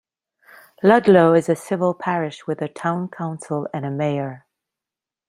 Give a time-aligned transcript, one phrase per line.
[0.81, 4.47] Ludlow is a civil parish with a town council and a mayor.